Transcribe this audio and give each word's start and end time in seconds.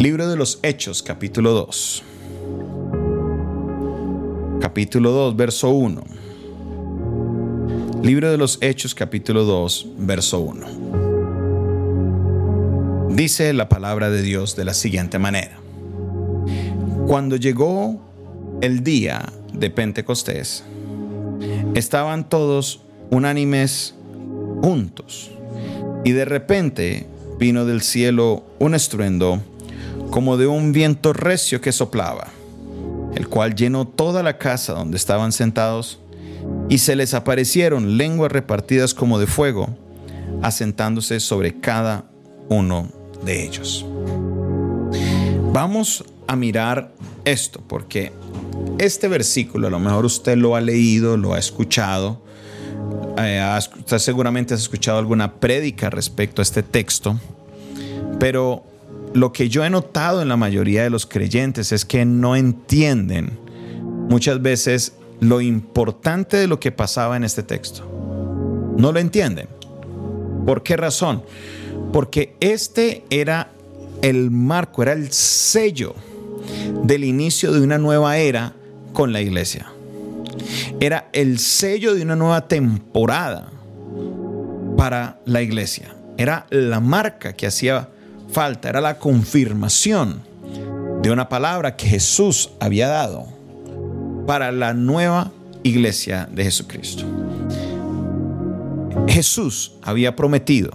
Libro 0.00 0.28
de 0.30 0.36
los 0.36 0.60
Hechos, 0.62 1.02
capítulo 1.02 1.52
2. 1.52 2.02
Capítulo 4.58 5.10
2, 5.10 5.36
verso 5.36 5.68
1. 5.68 6.02
Libro 8.02 8.30
de 8.30 8.38
los 8.38 8.56
Hechos, 8.62 8.94
capítulo 8.94 9.44
2, 9.44 9.88
verso 9.98 10.40
1. 10.40 10.66
Dice 13.10 13.52
la 13.52 13.68
palabra 13.68 14.08
de 14.08 14.22
Dios 14.22 14.56
de 14.56 14.64
la 14.64 14.72
siguiente 14.72 15.18
manera. 15.18 15.60
Cuando 17.06 17.36
llegó 17.36 18.00
el 18.62 18.82
día 18.82 19.30
de 19.52 19.68
Pentecostés, 19.68 20.64
estaban 21.74 22.26
todos 22.26 22.80
unánimes 23.10 23.94
juntos, 24.62 25.30
y 26.06 26.12
de 26.12 26.24
repente 26.24 27.06
vino 27.38 27.66
del 27.66 27.82
cielo 27.82 28.46
un 28.60 28.74
estruendo 28.74 29.42
como 30.10 30.36
de 30.36 30.46
un 30.46 30.72
viento 30.72 31.12
recio 31.12 31.60
que 31.60 31.72
soplaba, 31.72 32.28
el 33.14 33.28
cual 33.28 33.54
llenó 33.54 33.86
toda 33.86 34.22
la 34.22 34.38
casa 34.38 34.72
donde 34.72 34.96
estaban 34.96 35.32
sentados, 35.32 36.00
y 36.68 36.78
se 36.78 36.96
les 36.96 37.14
aparecieron 37.14 37.96
lenguas 37.96 38.32
repartidas 38.32 38.94
como 38.94 39.18
de 39.18 39.26
fuego, 39.26 39.68
asentándose 40.42 41.20
sobre 41.20 41.60
cada 41.60 42.04
uno 42.48 42.88
de 43.24 43.44
ellos. 43.44 43.84
Vamos 45.52 46.04
a 46.26 46.36
mirar 46.36 46.92
esto, 47.24 47.60
porque 47.66 48.12
este 48.78 49.08
versículo, 49.08 49.66
a 49.66 49.70
lo 49.70 49.78
mejor 49.78 50.04
usted 50.04 50.36
lo 50.36 50.56
ha 50.56 50.60
leído, 50.60 51.16
lo 51.16 51.34
ha 51.34 51.38
escuchado, 51.38 52.22
eh, 53.18 53.58
usted 53.78 53.98
seguramente 53.98 54.54
ha 54.54 54.56
escuchado 54.56 54.98
alguna 54.98 55.34
prédica 55.34 55.90
respecto 55.90 56.40
a 56.40 56.44
este 56.44 56.62
texto, 56.62 57.18
pero 58.18 58.64
lo 59.12 59.32
que 59.32 59.48
yo 59.48 59.64
he 59.64 59.70
notado 59.70 60.22
en 60.22 60.28
la 60.28 60.36
mayoría 60.36 60.82
de 60.82 60.90
los 60.90 61.06
creyentes 61.06 61.72
es 61.72 61.84
que 61.84 62.04
no 62.04 62.36
entienden 62.36 63.38
muchas 64.08 64.40
veces 64.40 64.94
lo 65.20 65.40
importante 65.40 66.36
de 66.36 66.46
lo 66.46 66.60
que 66.60 66.72
pasaba 66.72 67.16
en 67.16 67.24
este 67.24 67.42
texto. 67.42 67.84
No 68.76 68.92
lo 68.92 68.98
entienden. 68.98 69.48
¿Por 70.46 70.62
qué 70.62 70.76
razón? 70.76 71.22
Porque 71.92 72.34
este 72.40 73.04
era 73.10 73.50
el 74.02 74.30
marco, 74.30 74.82
era 74.82 74.92
el 74.92 75.12
sello 75.12 75.94
del 76.84 77.04
inicio 77.04 77.52
de 77.52 77.60
una 77.60 77.78
nueva 77.78 78.18
era 78.18 78.54
con 78.92 79.12
la 79.12 79.20
iglesia. 79.20 79.66
Era 80.80 81.08
el 81.12 81.38
sello 81.38 81.94
de 81.94 82.02
una 82.02 82.16
nueva 82.16 82.48
temporada 82.48 83.50
para 84.76 85.20
la 85.26 85.42
iglesia. 85.42 85.94
Era 86.16 86.46
la 86.50 86.80
marca 86.80 87.34
que 87.34 87.46
hacía 87.46 87.88
falta, 88.32 88.68
era 88.68 88.80
la 88.80 88.98
confirmación 88.98 90.22
de 91.02 91.10
una 91.10 91.28
palabra 91.28 91.76
que 91.76 91.86
Jesús 91.86 92.50
había 92.60 92.88
dado 92.88 93.26
para 94.26 94.52
la 94.52 94.74
nueva 94.74 95.32
iglesia 95.62 96.28
de 96.30 96.44
Jesucristo. 96.44 97.04
Jesús 99.08 99.72
había 99.82 100.14
prometido 100.14 100.70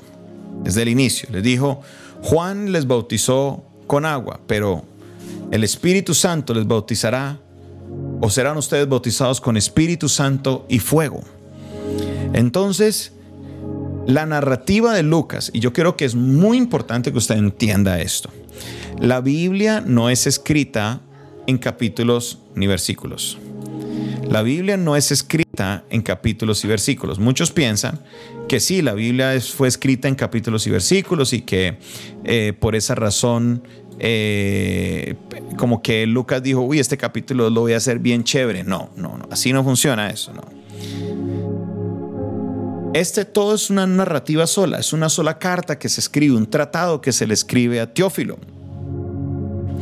desde 0.63 0.81
el 0.81 0.89
inicio, 0.89 1.29
les 1.31 1.43
dijo, 1.43 1.81
Juan 2.23 2.71
les 2.71 2.87
bautizó 2.87 3.63
con 3.87 4.05
agua, 4.05 4.39
pero 4.47 4.83
el 5.51 5.63
Espíritu 5.63 6.13
Santo 6.13 6.53
les 6.53 6.65
bautizará 6.65 7.39
o 8.19 8.29
serán 8.29 8.57
ustedes 8.57 8.89
bautizados 8.89 9.39
con 9.39 9.57
Espíritu 9.57 10.09
Santo 10.09 10.65
y 10.67 10.79
fuego. 10.79 11.21
Entonces, 12.33 13.13
la 14.05 14.25
narrativa 14.25 14.93
de 14.93 15.03
Lucas, 15.03 15.51
y 15.53 15.59
yo 15.59 15.73
creo 15.73 15.97
que 15.97 16.05
es 16.05 16.15
muy 16.15 16.57
importante 16.57 17.11
que 17.11 17.17
usted 17.17 17.35
entienda 17.35 17.99
esto, 17.99 18.29
la 18.99 19.21
Biblia 19.21 19.83
no 19.85 20.09
es 20.09 20.27
escrita 20.27 21.01
en 21.47 21.57
capítulos 21.57 22.39
ni 22.55 22.67
versículos. 22.67 23.37
La 24.29 24.41
Biblia 24.41 24.77
no 24.77 24.95
es 24.95 25.11
escrita 25.11 25.83
en 25.89 26.01
capítulos 26.01 26.63
y 26.65 26.67
versículos. 26.67 27.19
Muchos 27.19 27.51
piensan 27.51 27.99
que 28.47 28.59
sí, 28.59 28.81
la 28.81 28.93
Biblia 28.93 29.39
fue 29.39 29.67
escrita 29.67 30.07
en 30.07 30.15
capítulos 30.15 30.65
y 30.65 30.71
versículos 30.71 31.33
y 31.33 31.41
que 31.41 31.77
eh, 32.23 32.53
por 32.59 32.75
esa 32.75 32.95
razón 32.95 33.61
eh, 33.99 35.15
como 35.57 35.81
que 35.81 36.05
Lucas 36.05 36.43
dijo, 36.43 36.61
uy, 36.61 36.79
este 36.79 36.97
capítulo 36.97 37.49
lo 37.49 37.61
voy 37.61 37.73
a 37.73 37.77
hacer 37.77 37.99
bien 37.99 38.23
chévere. 38.23 38.63
No, 38.63 38.89
no, 38.95 39.17
no, 39.17 39.27
así 39.31 39.53
no 39.53 39.63
funciona 39.63 40.09
eso, 40.09 40.33
no. 40.33 40.43
Este 42.95 43.25
todo 43.25 43.55
es 43.55 43.69
una 43.69 43.85
narrativa 43.85 44.47
sola, 44.47 44.79
es 44.79 44.93
una 44.93 45.09
sola 45.09 45.37
carta 45.37 45.77
que 45.77 45.89
se 45.89 45.99
escribe, 45.99 46.37
un 46.37 46.49
tratado 46.49 47.01
que 47.01 47.11
se 47.11 47.27
le 47.27 47.33
escribe 47.33 47.81
a 47.81 47.93
Teófilo. 47.93 48.39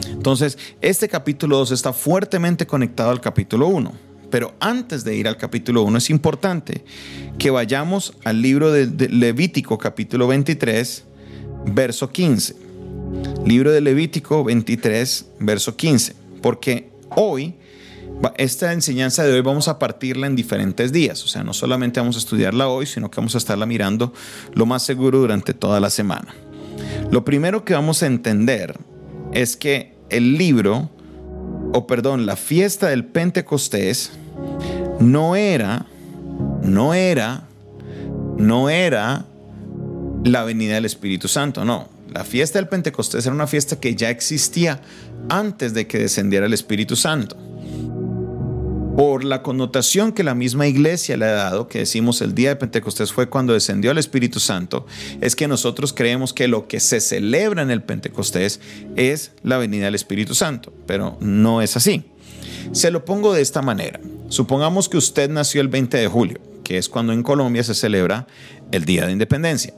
Entonces, 0.09 0.57
este 0.81 1.07
capítulo 1.07 1.57
2 1.57 1.73
está 1.73 1.94
fuertemente 1.94 2.66
conectado 2.66 3.12
al 3.12 3.22
capítulo 3.22 3.68
1. 3.68 3.94
Pero 4.31 4.56
antes 4.59 5.03
de 5.03 5.16
ir 5.16 5.28
al 5.28 5.38
capítulo 5.38 5.84
1 5.84 6.00
es 6.00 6.09
importante 6.09 6.84
que 7.38 7.52
vayamos 7.52 8.13
al 8.23 8.41
libro 8.41 8.72
de 8.72 8.88
Levítico 9.09 9.78
capítulo 9.78 10.25
23, 10.25 11.03
verso 11.68 12.09
15 12.09 12.63
libro 13.46 13.72
de 13.72 13.81
Levítico 13.81 14.44
23, 14.44 15.25
verso 15.40 15.75
15, 15.75 16.16
porque 16.41 16.90
hoy, 17.16 17.56
esta 18.38 18.73
enseñanza 18.73 19.23
de 19.23 19.34
hoy 19.34 19.41
vamos 19.41 19.67
a 19.67 19.79
partirla 19.79 20.28
en 20.28 20.35
diferentes 20.35 20.91
días, 20.91 21.23
o 21.23 21.28
sea, 21.28 21.44
no 21.44 21.53
solamente 21.53 22.00
vamos 22.00 22.16
a 22.16 22.19
estudiarla 22.19 22.67
hoy, 22.67 22.85
sino 22.85 23.09
que 23.09 23.17
vamos 23.17 23.35
a 23.35 23.38
estarla 23.38 23.66
mirando 23.66 24.13
lo 24.53 24.66
más 24.66 24.84
seguro 24.84 25.19
durante 25.19 25.53
toda 25.53 25.79
la 25.79 25.89
semana. 25.89 26.34
Lo 27.11 27.25
primero 27.25 27.66
que 27.66 27.73
vamos 27.73 28.03
a 28.03 28.07
entender 28.07 28.78
es 29.34 29.57
que 29.57 29.95
el 30.09 30.38
libro, 30.38 30.89
o 31.73 31.88
perdón, 31.88 32.25
la 32.25 32.35
fiesta 32.35 32.88
del 32.88 33.06
Pentecostés, 33.06 34.11
no 35.00 35.35
era, 35.35 35.85
no 36.61 36.94
era, 36.94 37.47
no 38.38 38.69
era 38.69 39.25
la 40.23 40.44
venida 40.44 40.75
del 40.75 40.85
Espíritu 40.85 41.28
Santo, 41.28 41.66
no. 41.66 41.90
La 42.13 42.23
fiesta 42.23 42.59
del 42.59 42.67
Pentecostés 42.67 43.25
era 43.25 43.34
una 43.34 43.47
fiesta 43.47 43.79
que 43.79 43.95
ya 43.95 44.09
existía 44.09 44.81
antes 45.29 45.73
de 45.73 45.88
que 45.88 45.97
descendiera 45.97 46.45
el 46.45 46.53
Espíritu 46.53 46.95
Santo. 46.95 47.35
Por 48.95 49.23
la 49.23 49.41
connotación 49.41 50.11
que 50.11 50.23
la 50.23 50.35
misma 50.35 50.67
iglesia 50.67 51.17
le 51.17 51.25
ha 51.25 51.31
dado, 51.31 51.67
que 51.67 51.79
decimos 51.79 52.21
el 52.21 52.35
día 52.35 52.49
de 52.49 52.55
Pentecostés 52.57 53.11
fue 53.11 53.27
cuando 53.27 53.53
descendió 53.53 53.89
el 53.89 53.97
Espíritu 53.97 54.39
Santo, 54.39 54.85
es 55.19 55.35
que 55.35 55.47
nosotros 55.47 55.93
creemos 55.93 56.31
que 56.31 56.47
lo 56.47 56.67
que 56.67 56.79
se 56.79 57.01
celebra 57.01 57.63
en 57.63 57.71
el 57.71 57.81
Pentecostés 57.81 58.59
es 58.95 59.31
la 59.41 59.57
venida 59.57 59.85
del 59.85 59.95
Espíritu 59.95 60.35
Santo, 60.35 60.71
pero 60.85 61.17
no 61.19 61.63
es 61.63 61.75
así. 61.75 62.03
Se 62.71 62.91
lo 62.91 63.03
pongo 63.03 63.33
de 63.33 63.41
esta 63.41 63.63
manera. 63.63 63.99
Supongamos 64.29 64.89
que 64.89 64.97
usted 64.97 65.29
nació 65.29 65.61
el 65.61 65.69
20 65.69 65.97
de 65.97 66.07
julio, 66.07 66.39
que 66.63 66.77
es 66.77 66.87
cuando 66.87 67.13
en 67.13 67.23
Colombia 67.23 67.63
se 67.63 67.73
celebra 67.73 68.27
el 68.71 68.85
Día 68.85 69.07
de 69.07 69.11
Independencia. 69.11 69.73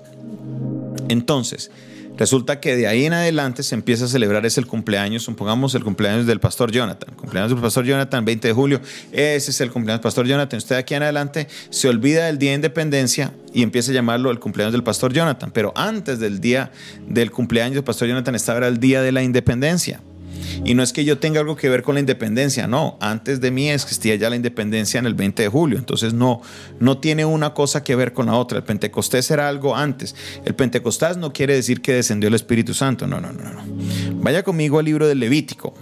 Entonces, 1.07 1.71
Resulta 2.17 2.59
que 2.59 2.75
de 2.75 2.87
ahí 2.87 3.05
en 3.05 3.13
adelante 3.13 3.61
se 3.63 3.75
empieza 3.75 4.05
a 4.05 4.07
celebrar 4.07 4.45
ese 4.45 4.61
el 4.61 4.67
cumpleaños, 4.67 5.23
supongamos 5.23 5.75
el 5.75 5.83
cumpleaños 5.83 6.25
del 6.25 6.39
pastor 6.39 6.71
Jonathan. 6.71 7.09
El 7.09 7.15
cumpleaños 7.17 7.51
del 7.51 7.59
pastor 7.59 7.85
Jonathan, 7.85 8.23
20 8.23 8.47
de 8.47 8.53
julio, 8.53 8.81
ese 9.11 9.51
es 9.51 9.61
el 9.61 9.69
cumpleaños 9.69 9.99
del 9.99 10.03
pastor 10.03 10.25
Jonathan. 10.25 10.57
Usted 10.57 10.77
aquí 10.77 10.93
en 10.93 11.03
adelante 11.03 11.47
se 11.69 11.89
olvida 11.89 12.27
del 12.27 12.37
día 12.37 12.51
de 12.51 12.55
independencia 12.55 13.33
y 13.53 13.63
empieza 13.63 13.91
a 13.91 13.93
llamarlo 13.93 14.31
el 14.31 14.39
cumpleaños 14.39 14.71
del 14.71 14.83
pastor 14.83 15.11
Jonathan. 15.11 15.51
Pero 15.51 15.73
antes 15.75 16.19
del 16.19 16.39
día 16.39 16.71
del 17.07 17.31
cumpleaños 17.31 17.75
del 17.75 17.83
pastor 17.83 18.07
Jonathan 18.07 18.35
estaba 18.35 18.65
el 18.67 18.79
día 18.79 19.01
de 19.01 19.11
la 19.11 19.21
independencia. 19.21 19.99
Y 20.63 20.73
no 20.73 20.83
es 20.83 20.93
que 20.93 21.05
yo 21.05 21.17
tenga 21.17 21.39
algo 21.39 21.55
que 21.55 21.69
ver 21.69 21.83
con 21.83 21.95
la 21.95 21.99
independencia, 21.99 22.67
no. 22.67 22.97
Antes 23.01 23.41
de 23.41 23.51
mí 23.51 23.69
existía 23.69 24.15
ya 24.15 24.29
la 24.29 24.35
independencia 24.35 24.99
en 24.99 25.05
el 25.05 25.13
20 25.13 25.43
de 25.43 25.49
julio. 25.49 25.77
Entonces 25.77 26.13
no, 26.13 26.41
no 26.79 26.97
tiene 26.99 27.25
una 27.25 27.53
cosa 27.53 27.83
que 27.83 27.95
ver 27.95 28.13
con 28.13 28.27
la 28.27 28.35
otra. 28.35 28.59
El 28.59 28.63
Pentecostés 28.63 29.29
era 29.31 29.49
algo 29.49 29.75
antes. 29.75 30.15
El 30.45 30.55
Pentecostés 30.55 31.17
no 31.17 31.33
quiere 31.33 31.55
decir 31.55 31.81
que 31.81 31.93
descendió 31.93 32.27
el 32.27 32.35
Espíritu 32.35 32.73
Santo. 32.73 33.07
No, 33.07 33.19
no, 33.19 33.31
no, 33.31 33.43
no. 33.43 33.63
Vaya 34.21 34.43
conmigo 34.43 34.79
al 34.79 34.85
libro 34.85 35.07
de 35.07 35.15
Levítico. 35.15 35.73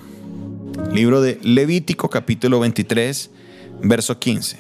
Libro 0.91 1.21
de 1.21 1.39
Levítico 1.43 2.09
capítulo 2.09 2.59
23, 2.59 3.29
verso 3.83 4.19
15. 4.19 4.57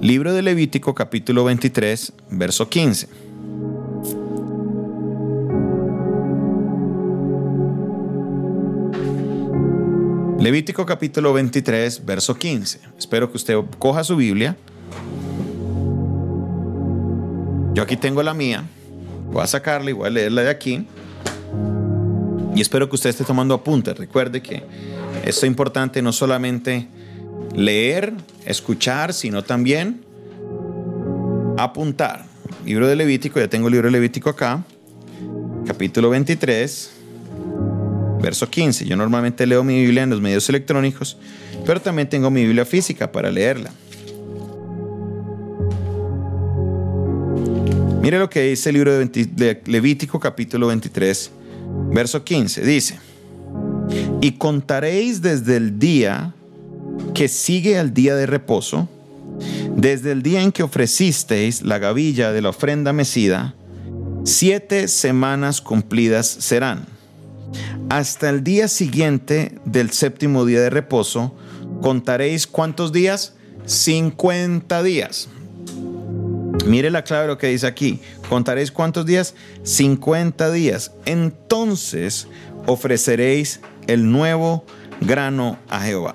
Libro 0.00 0.32
de 0.32 0.42
Levítico 0.42 0.94
capítulo 0.94 1.44
23, 1.44 2.12
verso 2.30 2.68
15. 2.68 3.29
Levítico 10.40 10.86
capítulo 10.86 11.34
23, 11.34 12.06
verso 12.06 12.34
15. 12.34 12.80
Espero 12.98 13.30
que 13.30 13.36
usted 13.36 13.58
coja 13.78 14.02
su 14.02 14.16
Biblia. 14.16 14.56
Yo 17.74 17.82
aquí 17.82 17.98
tengo 17.98 18.22
la 18.22 18.32
mía. 18.32 18.64
Voy 19.30 19.42
a 19.42 19.46
sacarla 19.46 19.90
y 19.90 19.92
voy 19.92 20.06
a 20.06 20.10
leerla 20.10 20.40
de 20.40 20.48
aquí. 20.48 20.86
Y 22.56 22.60
espero 22.62 22.88
que 22.88 22.94
usted 22.94 23.10
esté 23.10 23.22
tomando 23.24 23.52
apuntes. 23.52 23.98
Recuerde 23.98 24.40
que 24.40 24.62
esto 25.26 25.44
es 25.44 25.44
importante 25.44 26.00
no 26.00 26.10
solamente 26.10 26.88
leer, 27.54 28.14
escuchar, 28.46 29.12
sino 29.12 29.44
también 29.44 30.06
apuntar. 31.58 32.24
Libro 32.64 32.88
de 32.88 32.96
Levítico, 32.96 33.40
ya 33.40 33.48
tengo 33.48 33.68
el 33.68 33.72
libro 33.72 33.88
de 33.88 33.92
Levítico 33.92 34.30
acá. 34.30 34.64
Capítulo 35.66 36.08
23 36.08 36.99
Verso 38.20 38.48
15. 38.48 38.84
Yo 38.84 38.96
normalmente 38.96 39.46
leo 39.46 39.64
mi 39.64 39.80
Biblia 39.80 40.02
en 40.02 40.10
los 40.10 40.20
medios 40.20 40.48
electrónicos, 40.48 41.16
pero 41.64 41.80
también 41.80 42.08
tengo 42.08 42.30
mi 42.30 42.44
Biblia 42.44 42.64
física 42.64 43.10
para 43.10 43.30
leerla. 43.30 43.70
Mire 48.02 48.18
lo 48.18 48.30
que 48.30 48.42
dice 48.42 48.70
el 48.70 48.74
libro 48.74 48.92
de 48.98 49.62
Levítico 49.66 50.18
capítulo 50.18 50.68
23, 50.68 51.30
verso 51.92 52.24
15. 52.24 52.64
Dice, 52.64 52.98
y 54.20 54.32
contaréis 54.32 55.20
desde 55.20 55.56
el 55.56 55.78
día 55.78 56.34
que 57.14 57.28
sigue 57.28 57.78
al 57.78 57.92
día 57.92 58.14
de 58.14 58.26
reposo, 58.26 58.88
desde 59.76 60.12
el 60.12 60.22
día 60.22 60.42
en 60.42 60.52
que 60.52 60.62
ofrecisteis 60.62 61.62
la 61.62 61.78
gavilla 61.78 62.32
de 62.32 62.42
la 62.42 62.50
ofrenda 62.50 62.92
mecida, 62.92 63.54
siete 64.24 64.88
semanas 64.88 65.60
cumplidas 65.60 66.26
serán. 66.26 66.99
Hasta 67.90 68.30
el 68.30 68.44
día 68.44 68.68
siguiente 68.68 69.58
del 69.64 69.90
séptimo 69.90 70.44
día 70.44 70.60
de 70.60 70.70
reposo, 70.70 71.34
contaréis 71.82 72.46
cuántos 72.46 72.92
días? 72.92 73.34
50 73.66 74.84
días. 74.84 75.28
Mire 76.66 76.92
la 76.92 77.02
clave 77.02 77.22
de 77.22 77.28
lo 77.28 77.38
que 77.38 77.48
dice 77.48 77.66
aquí. 77.66 78.00
Contaréis 78.28 78.70
cuántos 78.70 79.06
días? 79.06 79.34
50 79.64 80.52
días. 80.52 80.92
Entonces 81.04 82.28
ofreceréis 82.66 83.60
el 83.88 84.08
nuevo 84.12 84.64
grano 85.00 85.58
a 85.68 85.80
Jehová. 85.80 86.14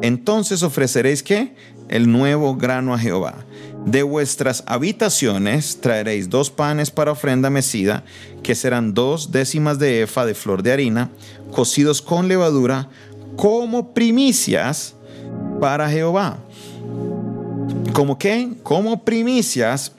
Entonces 0.00 0.62
ofreceréis 0.62 1.22
qué? 1.22 1.54
El 1.90 2.10
nuevo 2.10 2.56
grano 2.56 2.94
a 2.94 2.98
Jehová. 2.98 3.44
De 3.86 4.02
vuestras 4.02 4.64
habitaciones 4.66 5.80
traeréis 5.80 6.28
dos 6.28 6.50
panes 6.50 6.90
para 6.90 7.12
ofrenda 7.12 7.50
mecida, 7.50 8.02
que 8.42 8.56
serán 8.56 8.94
dos 8.94 9.30
décimas 9.30 9.78
de 9.78 10.02
efa 10.02 10.26
de 10.26 10.34
flor 10.34 10.64
de 10.64 10.72
harina, 10.72 11.10
cocidos 11.52 12.02
con 12.02 12.26
levadura, 12.26 12.88
como 13.36 13.94
primicias 13.94 14.96
para 15.60 15.88
Jehová. 15.88 16.38
¿Como 17.92 18.18
qué? 18.18 18.54
Como 18.64 19.04
primicias 19.04 19.92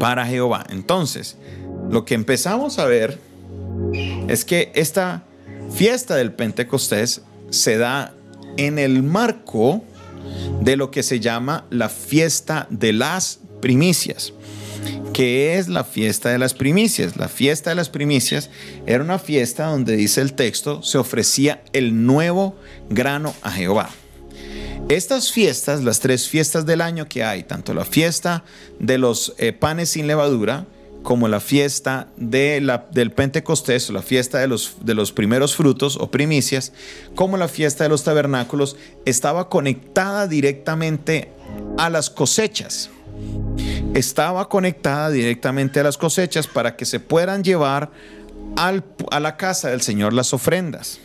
para 0.00 0.24
Jehová. 0.24 0.64
Entonces, 0.70 1.36
lo 1.90 2.06
que 2.06 2.14
empezamos 2.14 2.78
a 2.78 2.86
ver 2.86 3.18
es 4.28 4.46
que 4.46 4.72
esta 4.74 5.24
fiesta 5.70 6.16
del 6.16 6.32
Pentecostés 6.32 7.20
se 7.50 7.76
da 7.76 8.14
en 8.56 8.78
el 8.78 9.02
marco 9.02 9.84
de 10.60 10.76
lo 10.76 10.90
que 10.90 11.02
se 11.02 11.20
llama 11.20 11.66
la 11.70 11.88
fiesta 11.88 12.66
de 12.70 12.92
las 12.92 13.40
primicias. 13.60 14.32
¿Qué 15.12 15.58
es 15.58 15.68
la 15.68 15.84
fiesta 15.84 16.30
de 16.30 16.38
las 16.38 16.54
primicias? 16.54 17.16
La 17.16 17.28
fiesta 17.28 17.70
de 17.70 17.76
las 17.76 17.90
primicias 17.90 18.48
era 18.86 19.04
una 19.04 19.18
fiesta 19.18 19.66
donde 19.66 19.94
dice 19.94 20.22
el 20.22 20.32
texto, 20.32 20.82
se 20.82 20.98
ofrecía 20.98 21.62
el 21.72 22.06
nuevo 22.06 22.56
grano 22.88 23.34
a 23.42 23.50
Jehová. 23.50 23.90
Estas 24.88 25.30
fiestas, 25.30 25.84
las 25.84 26.00
tres 26.00 26.28
fiestas 26.28 26.66
del 26.66 26.80
año 26.80 27.08
que 27.08 27.24
hay, 27.24 27.44
tanto 27.44 27.72
la 27.74 27.84
fiesta 27.84 28.44
de 28.78 28.98
los 28.98 29.34
eh, 29.38 29.52
panes 29.52 29.90
sin 29.90 30.06
levadura, 30.06 30.66
como 31.02 31.28
la 31.28 31.40
fiesta 31.40 32.08
del 32.16 33.10
Pentecostés, 33.14 33.90
la 33.90 34.02
fiesta 34.02 34.38
de 34.38 34.94
los 34.94 35.12
primeros 35.12 35.54
frutos 35.56 35.96
o 35.96 36.10
primicias, 36.10 36.72
como 37.14 37.36
la 37.36 37.48
fiesta 37.48 37.84
de 37.84 37.90
los 37.90 38.04
tabernáculos, 38.04 38.76
estaba 39.04 39.48
conectada 39.48 40.28
directamente 40.28 41.30
a 41.78 41.90
las 41.90 42.10
cosechas. 42.10 42.90
Estaba 43.94 44.48
conectada 44.48 45.10
directamente 45.10 45.80
a 45.80 45.82
las 45.82 45.98
cosechas 45.98 46.46
para 46.46 46.76
que 46.76 46.84
se 46.84 47.00
puedan 47.00 47.44
llevar 47.44 47.90
a 48.56 49.20
la 49.20 49.36
casa 49.36 49.70
del 49.70 49.82
Señor 49.82 50.12
las 50.12 50.32
ofrendas, 50.32 50.98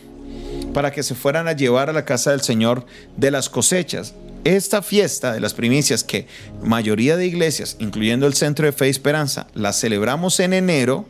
para 0.73 0.91
que 0.91 1.03
se 1.03 1.15
fueran 1.15 1.47
a 1.47 1.53
llevar 1.53 1.89
a 1.89 1.93
la 1.93 2.05
casa 2.05 2.31
del 2.31 2.41
Señor 2.41 2.85
de 3.17 3.31
las 3.31 3.49
cosechas 3.49 4.13
esta 4.43 4.81
fiesta 4.81 5.33
de 5.33 5.39
las 5.39 5.53
primicias 5.53 6.03
que 6.03 6.27
mayoría 6.61 7.17
de 7.17 7.25
iglesias, 7.25 7.75
incluyendo 7.79 8.27
el 8.27 8.33
Centro 8.33 8.65
de 8.65 8.71
Fe 8.71 8.87
y 8.87 8.91
Esperanza, 8.91 9.47
la 9.53 9.73
celebramos 9.73 10.39
en 10.39 10.53
enero, 10.53 11.05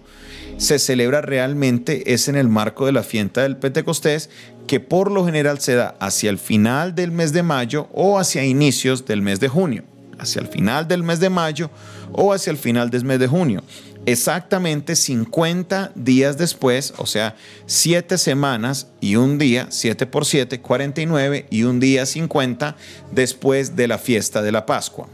se 0.58 0.80
celebra 0.80 1.22
realmente 1.22 2.14
es 2.14 2.28
en 2.28 2.36
el 2.36 2.50
marco 2.50 2.86
de 2.86 2.92
la 2.92 3.04
fiesta 3.04 3.44
del 3.44 3.58
Pentecostés, 3.58 4.30
que 4.66 4.80
por 4.80 5.12
lo 5.12 5.26
general 5.26 5.60
se 5.60 5.76
da 5.76 5.96
hacia 6.00 6.30
el 6.30 6.40
final 6.40 6.96
del 6.96 7.12
mes 7.12 7.32
de 7.32 7.44
mayo 7.44 7.88
o 7.94 8.20
hacia 8.20 8.44
inicios 8.44 9.06
del 9.06 9.22
mes 9.22 9.40
de 9.40 9.48
junio, 9.48 9.84
hacia 10.18 10.42
el 10.42 10.48
final 10.48 10.88
del 10.88 11.04
mes 11.04 11.20
de 11.20 11.30
mayo 11.30 11.70
o 12.12 12.34
hacia 12.34 12.52
el 12.52 12.58
final 12.58 12.90
del 12.90 13.06
mes 13.06 13.20
de 13.20 13.28
junio 13.28 13.64
exactamente 14.08 14.96
50 14.96 15.92
días 15.94 16.38
después, 16.38 16.94
o 16.98 17.06
sea, 17.06 17.36
7 17.66 18.18
semanas 18.18 18.88
y 19.02 19.18
un 19.18 19.38
día, 19.38 19.68
7 19.70 20.08
por 20.08 20.26
7, 20.26 20.62
49 20.62 21.46
y 21.50 21.64
un 21.64 21.82
día 21.82 22.06
50 22.06 22.78
después 23.12 23.76
de 23.76 23.88
la 23.90 23.98
fiesta 23.98 24.42
de 24.42 24.54
la 24.54 24.66
Pascua. 24.66 25.10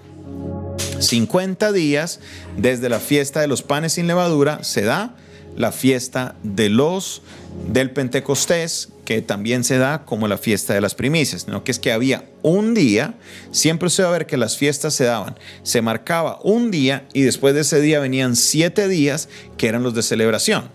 50 0.99 1.71
días 1.71 2.19
desde 2.55 2.87
la 2.87 2.99
fiesta 2.99 3.41
de 3.41 3.47
los 3.47 3.63
panes 3.63 3.93
sin 3.93 4.05
levadura 4.05 4.63
se 4.63 4.83
da 4.83 5.15
la 5.57 5.71
fiesta 5.71 6.35
de 6.43 6.69
los 6.69 7.23
del 7.67 7.89
Pentecostés, 7.89 8.89
que 9.05 9.21
también 9.21 9.63
se 9.63 9.77
da 9.77 10.05
como 10.05 10.27
la 10.27 10.38
fiesta 10.38 10.73
de 10.73 10.81
las 10.81 10.95
primicias, 10.95 11.47
no 11.47 11.63
que 11.63 11.71
es 11.71 11.79
que 11.79 11.91
había 11.91 12.25
un 12.41 12.73
día, 12.73 13.15
siempre 13.51 13.89
se 13.89 14.03
va 14.03 14.09
a 14.09 14.11
ver 14.13 14.25
que 14.25 14.38
las 14.38 14.57
fiestas 14.57 14.94
se 14.94 15.05
daban, 15.05 15.35
se 15.63 15.81
marcaba 15.81 16.39
un 16.44 16.71
día 16.71 17.05
y 17.13 17.21
después 17.21 17.53
de 17.53 17.61
ese 17.61 17.81
día 17.81 18.00
venían 18.00 18.35
siete 18.35 18.88
días 18.88 19.29
que 19.57 19.67
eran 19.67 19.83
los 19.83 19.94
de 19.94 20.03
celebración. 20.03 20.69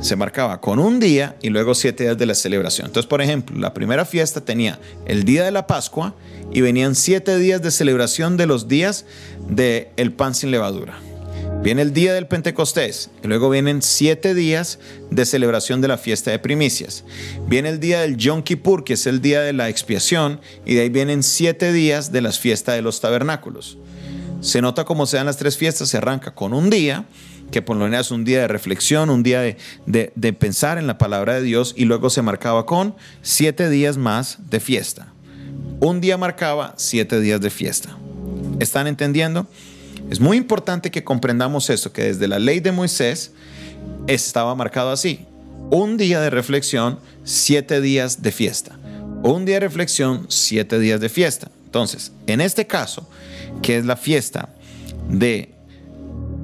Se 0.00 0.16
marcaba 0.16 0.60
con 0.60 0.78
un 0.78 1.00
día 1.00 1.36
y 1.42 1.48
luego 1.48 1.74
siete 1.74 2.04
días 2.04 2.18
de 2.18 2.26
la 2.26 2.34
celebración. 2.34 2.86
Entonces, 2.88 3.08
por 3.08 3.22
ejemplo, 3.22 3.58
la 3.58 3.72
primera 3.72 4.04
fiesta 4.04 4.40
tenía 4.40 4.78
el 5.06 5.24
día 5.24 5.44
de 5.44 5.50
la 5.50 5.66
Pascua 5.66 6.14
y 6.52 6.60
venían 6.60 6.94
siete 6.94 7.38
días 7.38 7.62
de 7.62 7.70
celebración 7.70 8.36
de 8.36 8.46
los 8.46 8.68
días 8.68 9.04
del 9.48 9.88
el 9.96 10.12
pan 10.12 10.34
sin 10.34 10.50
levadura. 10.50 10.98
Viene 11.62 11.82
el 11.82 11.92
día 11.92 12.14
del 12.14 12.26
Pentecostés 12.26 13.10
y 13.22 13.26
luego 13.26 13.50
vienen 13.50 13.82
siete 13.82 14.34
días 14.34 14.78
de 15.10 15.26
celebración 15.26 15.82
de 15.82 15.88
la 15.88 15.98
fiesta 15.98 16.30
de 16.30 16.38
primicias. 16.38 17.04
Viene 17.48 17.68
el 17.68 17.80
día 17.80 18.00
del 18.00 18.16
Yom 18.16 18.42
Kippur, 18.42 18.82
que 18.82 18.94
es 18.94 19.06
el 19.06 19.20
día 19.20 19.42
de 19.42 19.52
la 19.52 19.68
expiación, 19.68 20.40
y 20.64 20.74
de 20.74 20.80
ahí 20.80 20.88
vienen 20.88 21.22
siete 21.22 21.70
días 21.74 22.12
de 22.12 22.22
las 22.22 22.38
fiestas 22.38 22.76
de 22.76 22.82
los 22.82 23.02
tabernáculos. 23.02 23.76
Se 24.40 24.62
nota 24.62 24.86
cómo 24.86 25.04
se 25.04 25.18
dan 25.18 25.26
las 25.26 25.36
tres 25.36 25.58
fiestas, 25.58 25.90
se 25.90 25.98
arranca 25.98 26.34
con 26.34 26.54
un 26.54 26.70
día, 26.70 27.04
que 27.50 27.60
por 27.60 27.76
lo 27.76 27.84
general 27.84 28.00
es 28.00 28.10
un 28.10 28.24
día 28.24 28.40
de 28.40 28.48
reflexión, 28.48 29.10
un 29.10 29.22
día 29.22 29.42
de, 29.42 29.58
de 29.84 30.32
pensar 30.32 30.78
en 30.78 30.86
la 30.86 30.96
palabra 30.96 31.34
de 31.34 31.42
Dios, 31.42 31.74
y 31.76 31.84
luego 31.84 32.08
se 32.08 32.22
marcaba 32.22 32.64
con 32.64 32.96
siete 33.20 33.68
días 33.68 33.98
más 33.98 34.38
de 34.48 34.60
fiesta. 34.60 35.12
Un 35.80 36.00
día 36.00 36.16
marcaba 36.16 36.72
siete 36.78 37.20
días 37.20 37.42
de 37.42 37.50
fiesta. 37.50 37.98
¿Están 38.60 38.86
entendiendo? 38.86 39.46
Es 40.10 40.18
muy 40.18 40.36
importante 40.36 40.90
que 40.90 41.04
comprendamos 41.04 41.70
esto, 41.70 41.92
que 41.92 42.02
desde 42.02 42.26
la 42.26 42.40
ley 42.40 42.58
de 42.58 42.72
Moisés 42.72 43.30
estaba 44.08 44.56
marcado 44.56 44.90
así. 44.90 45.24
Un 45.70 45.96
día 45.96 46.20
de 46.20 46.30
reflexión, 46.30 46.98
siete 47.22 47.80
días 47.80 48.20
de 48.20 48.32
fiesta. 48.32 48.76
Un 49.22 49.44
día 49.44 49.56
de 49.56 49.60
reflexión, 49.60 50.26
siete 50.28 50.80
días 50.80 51.00
de 51.00 51.08
fiesta. 51.08 51.52
Entonces, 51.64 52.10
en 52.26 52.40
este 52.40 52.66
caso, 52.66 53.08
que 53.62 53.76
es 53.78 53.84
la 53.84 53.96
fiesta 53.96 54.48
de, 55.08 55.54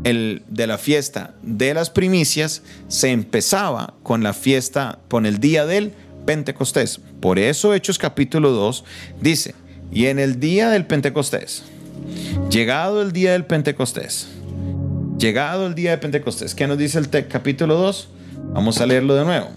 el, 0.05 0.45
de 0.47 0.69
la 0.69 0.79
fiesta 0.79 1.35
de 1.43 1.75
las 1.75 1.91
primicias, 1.91 2.63
se 2.87 3.11
empezaba 3.11 3.95
con 4.05 4.23
la 4.23 4.33
fiesta, 4.33 5.01
con 5.09 5.27
el 5.27 5.41
día 5.41 5.67
del 5.67 5.93
Pentecostés. 6.25 7.01
Por 7.21 7.41
eso 7.41 7.75
Hechos 7.75 7.99
capítulo 7.99 8.53
2 8.53 8.85
dice, 9.21 9.57
y 9.91 10.07
en 10.07 10.21
el 10.21 10.39
día 10.39 10.71
del 10.71 10.87
Pentecostés, 10.87 11.65
Llegado 12.57 13.03
el 13.03 13.13
día 13.13 13.33
del 13.33 13.45
Pentecostés. 13.45 14.29
Llegado 15.19 15.67
el 15.67 15.75
día 15.75 15.91
de 15.91 15.99
Pentecostés. 15.99 16.55
¿Qué 16.55 16.67
nos 16.67 16.79
dice 16.79 16.99
el 16.99 17.11
capítulo 17.29 17.75
2? 17.77 18.09
Vamos 18.55 18.81
a 18.81 18.87
leerlo 18.87 19.15
de 19.15 19.27
nuevo. 19.27 19.51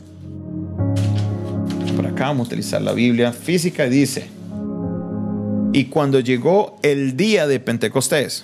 Por 1.96 2.06
acá 2.06 2.26
vamos 2.26 2.48
a 2.48 2.50
utilizar 2.50 2.82
la 2.82 2.92
Biblia 2.92 3.32
física 3.32 3.88
y 3.88 3.90
dice, 3.90 4.28
y 5.72 5.86
cuando 5.86 6.20
llegó 6.20 6.78
el 6.84 7.16
día 7.16 7.48
de 7.48 7.62
Pentecostés, 7.62 8.44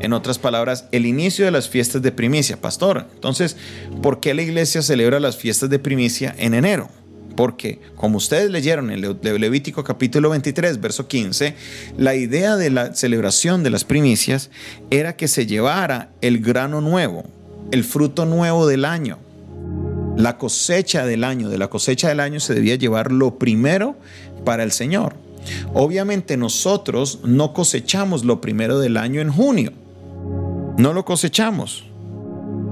en 0.00 0.14
otras 0.14 0.40
palabras, 0.40 0.86
el 0.90 1.06
inicio 1.06 1.44
de 1.44 1.52
las 1.52 1.68
fiestas 1.68 2.02
de 2.02 2.10
primicia, 2.10 2.60
pastor. 2.60 3.06
Entonces, 3.14 3.56
¿por 4.02 4.18
qué 4.18 4.34
la 4.34 4.42
iglesia 4.42 4.82
celebra 4.82 5.20
las 5.20 5.36
fiestas 5.36 5.70
de 5.70 5.78
primicia 5.78 6.34
en 6.38 6.54
enero? 6.54 6.88
Porque, 7.40 7.80
como 7.96 8.18
ustedes 8.18 8.50
leyeron 8.50 8.90
en 8.90 9.00
Levítico 9.00 9.82
capítulo 9.82 10.28
23, 10.28 10.78
verso 10.78 11.08
15, 11.08 11.54
la 11.96 12.14
idea 12.14 12.56
de 12.56 12.68
la 12.68 12.94
celebración 12.94 13.62
de 13.62 13.70
las 13.70 13.84
primicias 13.84 14.50
era 14.90 15.16
que 15.16 15.26
se 15.26 15.46
llevara 15.46 16.10
el 16.20 16.40
grano 16.40 16.82
nuevo, 16.82 17.24
el 17.70 17.82
fruto 17.82 18.26
nuevo 18.26 18.66
del 18.66 18.84
año. 18.84 19.18
La 20.18 20.36
cosecha 20.36 21.06
del 21.06 21.24
año, 21.24 21.48
de 21.48 21.56
la 21.56 21.68
cosecha 21.68 22.10
del 22.10 22.20
año 22.20 22.40
se 22.40 22.52
debía 22.52 22.74
llevar 22.74 23.10
lo 23.10 23.38
primero 23.38 23.96
para 24.44 24.62
el 24.62 24.70
Señor. 24.70 25.14
Obviamente 25.72 26.36
nosotros 26.36 27.20
no 27.24 27.54
cosechamos 27.54 28.22
lo 28.22 28.42
primero 28.42 28.80
del 28.80 28.98
año 28.98 29.22
en 29.22 29.32
junio. 29.32 29.72
No 30.76 30.92
lo 30.92 31.06
cosechamos. 31.06 31.86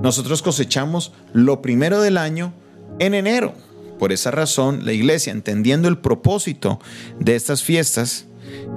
Nosotros 0.02 0.42
cosechamos 0.42 1.12
lo 1.32 1.62
primero 1.62 2.02
del 2.02 2.18
año 2.18 2.52
en 2.98 3.14
enero. 3.14 3.54
Por 3.98 4.12
esa 4.12 4.30
razón, 4.30 4.84
la 4.84 4.92
iglesia, 4.92 5.32
entendiendo 5.32 5.88
el 5.88 5.98
propósito 5.98 6.80
de 7.18 7.34
estas 7.34 7.62
fiestas, 7.62 8.26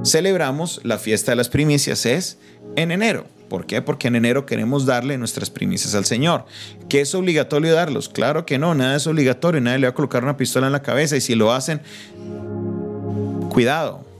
celebramos 0.04 0.82
la 0.84 0.98
fiesta 0.98 1.32
de 1.32 1.36
las 1.36 1.50
primicias, 1.50 2.06
es 2.06 2.38
en 2.76 2.92
enero. 2.92 3.26
¿Por 3.50 3.66
qué? 3.66 3.82
Porque 3.82 4.08
en 4.08 4.16
enero 4.16 4.46
queremos 4.46 4.86
darle 4.86 5.18
nuestras 5.18 5.50
primicias 5.50 5.94
al 5.94 6.06
Señor. 6.06 6.46
¿Qué 6.88 7.02
es 7.02 7.14
obligatorio 7.14 7.74
darlos? 7.74 8.08
Claro 8.08 8.46
que 8.46 8.58
no, 8.58 8.74
nada 8.76 8.96
es 8.96 9.08
obligatorio, 9.08 9.60
nadie 9.60 9.80
le 9.80 9.88
va 9.88 9.92
a 9.92 9.94
colocar 9.94 10.24
una 10.24 10.38
pistola 10.38 10.68
en 10.68 10.74
la 10.74 10.82
cabeza 10.82 11.18
y 11.18 11.22
si 11.22 11.36
lo 11.36 11.52
hacen, 11.52 11.82
cuidado. 13.50 14.11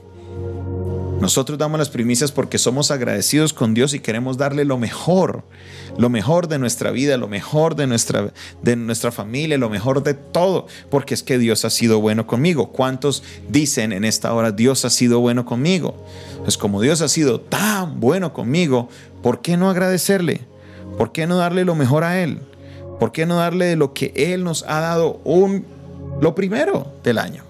Nosotros 1.22 1.56
damos 1.56 1.78
las 1.78 1.88
primicias 1.88 2.32
porque 2.32 2.58
somos 2.58 2.90
agradecidos 2.90 3.52
con 3.52 3.74
Dios 3.74 3.94
y 3.94 4.00
queremos 4.00 4.38
darle 4.38 4.64
lo 4.64 4.76
mejor, 4.76 5.44
lo 5.96 6.10
mejor 6.10 6.48
de 6.48 6.58
nuestra 6.58 6.90
vida, 6.90 7.16
lo 7.16 7.28
mejor 7.28 7.76
de 7.76 7.86
nuestra, 7.86 8.32
de 8.60 8.74
nuestra 8.74 9.12
familia, 9.12 9.56
lo 9.56 9.70
mejor 9.70 10.02
de 10.02 10.14
todo, 10.14 10.66
porque 10.90 11.14
es 11.14 11.22
que 11.22 11.38
Dios 11.38 11.64
ha 11.64 11.70
sido 11.70 12.00
bueno 12.00 12.26
conmigo. 12.26 12.72
¿Cuántos 12.72 13.22
dicen 13.48 13.92
en 13.92 14.04
esta 14.04 14.34
hora, 14.34 14.50
Dios 14.50 14.84
ha 14.84 14.90
sido 14.90 15.20
bueno 15.20 15.44
conmigo? 15.44 15.94
Pues 16.42 16.58
como 16.58 16.80
Dios 16.80 17.02
ha 17.02 17.08
sido 17.08 17.40
tan 17.40 18.00
bueno 18.00 18.32
conmigo, 18.32 18.88
¿por 19.22 19.42
qué 19.42 19.56
no 19.56 19.70
agradecerle? 19.70 20.40
¿Por 20.98 21.12
qué 21.12 21.28
no 21.28 21.36
darle 21.36 21.64
lo 21.64 21.76
mejor 21.76 22.02
a 22.02 22.20
Él? 22.20 22.40
¿Por 22.98 23.12
qué 23.12 23.26
no 23.26 23.36
darle 23.36 23.66
de 23.66 23.76
lo 23.76 23.94
que 23.94 24.12
Él 24.16 24.42
nos 24.42 24.64
ha 24.64 24.80
dado 24.80 25.20
un, 25.22 25.66
lo 26.20 26.34
primero 26.34 26.92
del 27.04 27.18
año? 27.18 27.44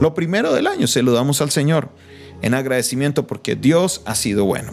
Lo 0.00 0.12
primero 0.12 0.52
del 0.52 0.66
año 0.66 0.88
se 0.88 1.04
lo 1.04 1.12
damos 1.12 1.40
al 1.40 1.52
Señor 1.52 1.90
en 2.42 2.54
agradecimiento 2.54 3.26
porque 3.26 3.56
Dios 3.56 4.02
ha 4.04 4.14
sido 4.14 4.44
bueno. 4.44 4.72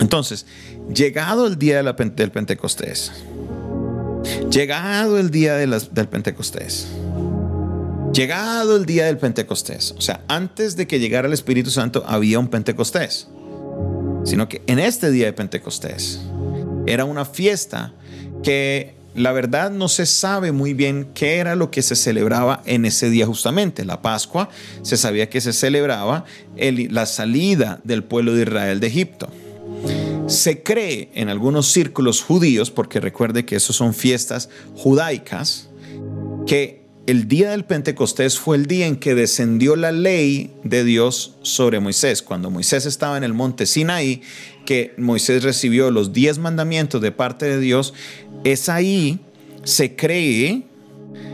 Entonces, 0.00 0.46
llegado 0.92 1.46
el 1.46 1.58
día 1.58 1.82
del 1.82 2.30
Pentecostés, 2.30 3.12
llegado 4.50 5.18
el 5.18 5.30
día 5.30 5.56
del 5.56 6.08
Pentecostés, 6.08 6.88
llegado 8.12 8.76
el 8.76 8.86
día 8.86 9.06
del 9.06 9.18
Pentecostés, 9.18 9.92
o 9.92 10.00
sea, 10.00 10.24
antes 10.28 10.76
de 10.76 10.86
que 10.86 10.98
llegara 10.98 11.28
el 11.28 11.34
Espíritu 11.34 11.70
Santo 11.70 12.04
había 12.06 12.38
un 12.38 12.48
Pentecostés, 12.48 13.28
sino 14.24 14.48
que 14.48 14.62
en 14.66 14.78
este 14.78 15.10
día 15.10 15.26
de 15.26 15.32
Pentecostés 15.32 16.20
era 16.86 17.04
una 17.04 17.24
fiesta 17.24 17.94
que 18.42 18.95
la 19.16 19.32
verdad 19.32 19.70
no 19.70 19.88
se 19.88 20.04
sabe 20.06 20.52
muy 20.52 20.74
bien 20.74 21.08
qué 21.14 21.36
era 21.36 21.56
lo 21.56 21.70
que 21.70 21.82
se 21.82 21.96
celebraba 21.96 22.62
en 22.66 22.84
ese 22.84 23.08
día 23.08 23.26
justamente. 23.26 23.84
La 23.84 24.02
Pascua 24.02 24.50
se 24.82 24.96
sabía 24.96 25.30
que 25.30 25.40
se 25.40 25.52
celebraba 25.52 26.24
la 26.56 27.06
salida 27.06 27.80
del 27.82 28.04
pueblo 28.04 28.34
de 28.34 28.42
Israel 28.42 28.78
de 28.78 28.86
Egipto. 28.86 29.28
Se 30.26 30.62
cree 30.62 31.10
en 31.14 31.28
algunos 31.28 31.66
círculos 31.68 32.22
judíos, 32.22 32.70
porque 32.70 33.00
recuerde 33.00 33.44
que 33.44 33.56
esos 33.56 33.76
son 33.76 33.94
fiestas 33.94 34.50
judaicas, 34.74 35.70
que 36.46 36.85
el 37.06 37.28
día 37.28 37.50
del 37.50 37.64
Pentecostés 37.64 38.38
fue 38.38 38.56
el 38.56 38.66
día 38.66 38.86
en 38.86 38.96
que 38.96 39.14
descendió 39.14 39.76
la 39.76 39.92
ley 39.92 40.52
de 40.64 40.82
Dios 40.82 41.36
sobre 41.42 41.78
Moisés. 41.78 42.20
Cuando 42.20 42.50
Moisés 42.50 42.84
estaba 42.84 43.16
en 43.16 43.22
el 43.22 43.32
monte 43.32 43.66
Sinaí, 43.66 44.22
que 44.64 44.92
Moisés 44.96 45.44
recibió 45.44 45.92
los 45.92 46.12
diez 46.12 46.38
mandamientos 46.38 47.00
de 47.00 47.12
parte 47.12 47.46
de 47.46 47.60
Dios, 47.60 47.94
es 48.42 48.68
ahí, 48.68 49.20
se 49.62 49.94
cree, 49.94 50.64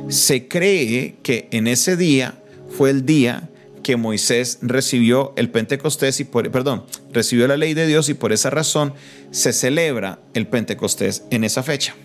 se 0.08 0.46
cree 0.46 1.16
que 1.22 1.48
en 1.52 1.66
ese 1.66 1.96
día 1.96 2.38
fue 2.68 2.90
el 2.90 3.06
día 3.06 3.48
que 3.82 3.96
Moisés 3.96 4.58
recibió 4.60 5.32
el 5.36 5.50
Pentecostés 5.50 6.20
y 6.20 6.24
perdón, 6.24 6.84
recibió 7.12 7.48
la 7.48 7.56
ley 7.56 7.72
de 7.72 7.86
Dios 7.86 8.10
y 8.10 8.14
por 8.14 8.32
esa 8.32 8.50
razón 8.50 8.92
se 9.30 9.52
celebra 9.52 10.20
el 10.34 10.46
Pentecostés 10.46 11.24
en 11.30 11.44
esa 11.44 11.62
fecha. 11.62 11.96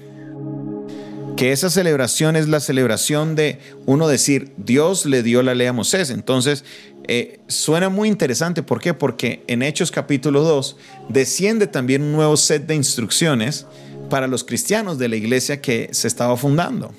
Que 1.37 1.51
esa 1.51 1.69
celebración 1.69 2.35
es 2.35 2.47
la 2.47 2.59
celebración 2.59 3.35
de 3.35 3.59
uno 3.85 4.07
decir, 4.07 4.53
Dios 4.57 5.05
le 5.05 5.21
dio 5.21 5.43
la 5.43 5.53
ley 5.53 5.67
a 5.67 5.73
Moisés. 5.73 6.09
Entonces, 6.09 6.65
eh, 7.07 7.39
suena 7.47 7.89
muy 7.89 8.09
interesante. 8.09 8.63
¿Por 8.63 8.81
qué? 8.81 8.95
Porque 8.95 9.43
en 9.45 9.61
Hechos 9.61 9.91
capítulo 9.91 10.41
2 10.41 10.77
desciende 11.09 11.67
también 11.67 12.01
un 12.01 12.13
nuevo 12.13 12.37
set 12.37 12.65
de 12.65 12.73
instrucciones 12.73 13.67
para 14.09 14.25
los 14.25 14.43
cristianos 14.43 14.97
de 14.97 15.09
la 15.09 15.15
iglesia 15.15 15.61
que 15.61 15.89
se 15.91 16.07
estaba 16.07 16.35
fundando. 16.37 16.91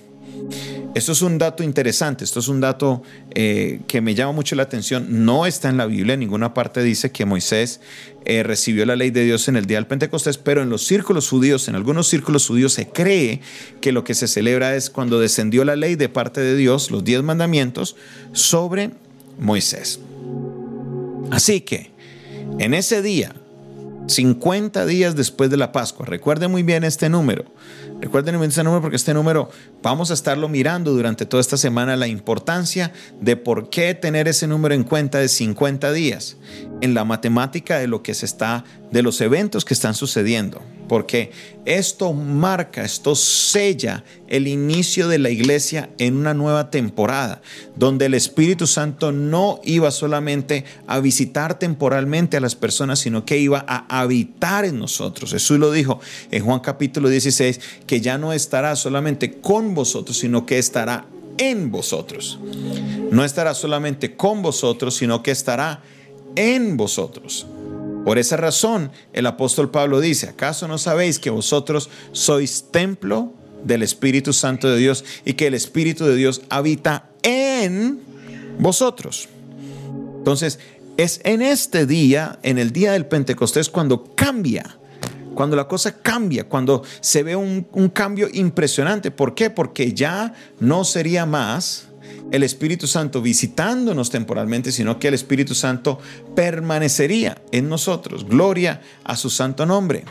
Esto 0.94 1.12
es 1.12 1.22
un 1.22 1.38
dato 1.38 1.62
interesante, 1.62 2.24
esto 2.24 2.40
es 2.40 2.48
un 2.48 2.60
dato 2.60 3.02
eh, 3.34 3.80
que 3.86 4.00
me 4.00 4.14
llama 4.14 4.32
mucho 4.32 4.56
la 4.56 4.62
atención. 4.62 5.24
No 5.24 5.44
está 5.44 5.68
en 5.68 5.76
la 5.76 5.86
Biblia, 5.86 6.14
en 6.14 6.20
ninguna 6.20 6.54
parte 6.54 6.82
dice 6.82 7.12
que 7.12 7.26
Moisés 7.26 7.80
eh, 8.24 8.42
recibió 8.42 8.86
la 8.86 8.96
ley 8.96 9.10
de 9.10 9.24
Dios 9.24 9.48
en 9.48 9.56
el 9.56 9.66
día 9.66 9.76
del 9.76 9.86
Pentecostés, 9.86 10.38
pero 10.38 10.62
en 10.62 10.70
los 10.70 10.84
círculos 10.84 11.28
judíos, 11.28 11.68
en 11.68 11.74
algunos 11.74 12.08
círculos 12.08 12.46
judíos 12.46 12.72
se 12.72 12.88
cree 12.88 13.40
que 13.80 13.92
lo 13.92 14.02
que 14.02 14.14
se 14.14 14.28
celebra 14.28 14.74
es 14.74 14.88
cuando 14.88 15.20
descendió 15.20 15.64
la 15.64 15.76
ley 15.76 15.94
de 15.94 16.08
parte 16.08 16.40
de 16.40 16.56
Dios, 16.56 16.90
los 16.90 17.04
diez 17.04 17.22
mandamientos, 17.22 17.94
sobre 18.32 18.90
Moisés. 19.38 20.00
Así 21.30 21.60
que, 21.60 21.90
en 22.58 22.72
ese 22.72 23.02
día, 23.02 23.34
50 24.06 24.86
días 24.86 25.14
después 25.16 25.50
de 25.50 25.58
la 25.58 25.70
Pascua, 25.70 26.06
recuerde 26.06 26.48
muy 26.48 26.62
bien 26.62 26.82
este 26.82 27.10
número, 27.10 27.44
Recuerden 28.00 28.40
ese 28.42 28.62
número 28.62 28.80
porque 28.80 28.96
este 28.96 29.12
número 29.12 29.50
vamos 29.82 30.10
a 30.10 30.14
estarlo 30.14 30.48
mirando 30.48 30.92
durante 30.92 31.26
toda 31.26 31.40
esta 31.40 31.56
semana 31.56 31.96
la 31.96 32.06
importancia 32.06 32.92
de 33.20 33.36
por 33.36 33.70
qué 33.70 33.94
tener 33.94 34.28
ese 34.28 34.46
número 34.46 34.74
en 34.74 34.84
cuenta 34.84 35.18
de 35.18 35.28
50 35.28 35.92
días 35.92 36.36
en 36.80 36.94
la 36.94 37.04
matemática 37.04 37.78
de 37.78 37.88
lo 37.88 38.02
que 38.02 38.14
se 38.14 38.26
está 38.26 38.64
de 38.90 39.02
los 39.02 39.20
eventos 39.20 39.64
que 39.64 39.74
están 39.74 39.94
sucediendo 39.94 40.62
porque 40.88 41.30
esto 41.66 42.14
marca, 42.14 42.82
esto 42.82 43.14
sella 43.14 44.04
el 44.26 44.48
inicio 44.48 45.06
de 45.06 45.18
la 45.18 45.30
iglesia 45.30 45.90
en 45.98 46.16
una 46.16 46.34
nueva 46.34 46.70
temporada, 46.70 47.42
donde 47.76 48.06
el 48.06 48.14
Espíritu 48.14 48.66
Santo 48.66 49.12
no 49.12 49.60
iba 49.64 49.90
solamente 49.90 50.64
a 50.86 50.98
visitar 51.00 51.58
temporalmente 51.58 52.38
a 52.38 52.40
las 52.40 52.56
personas, 52.56 52.98
sino 52.98 53.24
que 53.24 53.38
iba 53.38 53.64
a 53.68 54.00
habitar 54.00 54.64
en 54.64 54.78
nosotros. 54.78 55.32
Jesús 55.32 55.58
lo 55.58 55.70
dijo 55.70 56.00
en 56.30 56.44
Juan 56.44 56.60
capítulo 56.60 57.08
16, 57.10 57.60
que 57.86 58.00
ya 58.00 58.16
no 58.18 58.32
estará 58.32 58.74
solamente 58.74 59.34
con 59.40 59.67
vosotros, 59.74 60.18
sino 60.18 60.46
que 60.46 60.58
estará 60.58 61.06
en 61.38 61.70
vosotros. 61.70 62.38
No 63.10 63.24
estará 63.24 63.54
solamente 63.54 64.16
con 64.16 64.42
vosotros, 64.42 64.96
sino 64.96 65.22
que 65.22 65.30
estará 65.30 65.82
en 66.36 66.76
vosotros. 66.76 67.46
Por 68.04 68.18
esa 68.18 68.36
razón, 68.36 68.90
el 69.12 69.26
apóstol 69.26 69.70
Pablo 69.70 70.00
dice, 70.00 70.28
¿acaso 70.28 70.68
no 70.68 70.78
sabéis 70.78 71.18
que 71.18 71.30
vosotros 71.30 71.90
sois 72.12 72.66
templo 72.70 73.32
del 73.64 73.82
Espíritu 73.82 74.32
Santo 74.32 74.70
de 74.70 74.78
Dios 74.78 75.04
y 75.24 75.34
que 75.34 75.46
el 75.46 75.54
Espíritu 75.54 76.04
de 76.04 76.16
Dios 76.16 76.42
habita 76.48 77.10
en 77.22 78.00
vosotros? 78.58 79.28
Entonces, 80.18 80.58
es 80.96 81.20
en 81.24 81.42
este 81.42 81.86
día, 81.86 82.38
en 82.42 82.58
el 82.58 82.72
día 82.72 82.92
del 82.92 83.06
Pentecostés, 83.06 83.68
cuando 83.68 84.14
cambia, 84.14 84.77
cuando 85.38 85.54
la 85.54 85.68
cosa 85.68 86.02
cambia, 86.02 86.48
cuando 86.48 86.82
se 86.98 87.22
ve 87.22 87.36
un, 87.36 87.62
cambio 87.94 88.26
impresionante. 88.32 89.12
¿Por 89.12 89.36
qué? 89.36 89.50
Porque 89.50 89.94
ya 89.94 90.34
no 90.58 90.82
sería 90.82 91.26
más 91.26 91.86
el 92.32 92.42
Espíritu 92.42 92.88
Santo 92.88 93.22
visitándonos 93.22 94.10
temporalmente, 94.10 94.72
sino 94.72 94.98
que 94.98 95.06
el 95.06 95.14
Espíritu 95.14 95.54
Santo 95.54 96.00
permanecería 96.34 97.40
en 97.52 97.68
nosotros. 97.68 98.26
Gloria 98.28 98.80
a 99.04 99.14
su 99.14 99.30
santo 99.30 99.64
nombre. 99.64 100.02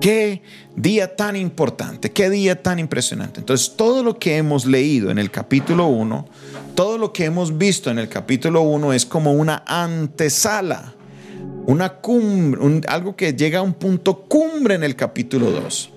Qué 0.00 0.40
día 0.74 1.14
tan 1.14 1.36
importante, 1.36 2.10
qué 2.10 2.30
día 2.30 2.62
tan 2.62 2.78
impresionante. 2.78 3.40
Entonces, 3.40 3.76
todo 3.76 4.02
lo 4.02 4.18
que 4.18 4.38
hemos 4.38 4.64
leído 4.64 5.10
en 5.10 5.18
el 5.18 5.30
capítulo 5.30 5.88
1, 5.88 6.26
todo 6.74 6.96
lo 6.96 7.12
que 7.12 7.26
hemos 7.26 7.58
visto 7.58 7.90
en 7.90 7.98
el 7.98 8.08
capítulo 8.08 8.62
1 8.62 8.94
es 8.94 9.04
como 9.04 9.34
una 9.34 9.62
antesala, 9.66 10.94
una 11.66 11.94
cumbre, 11.94 12.80
algo 12.88 13.16
que 13.16 13.32
llega 13.32 13.60
a 13.60 13.62
un 13.62 13.74
punto 13.74 14.22
cumbre 14.22 14.74
en 14.74 14.84
el 14.84 14.96
capítulo 14.96 15.50
2 15.50 15.92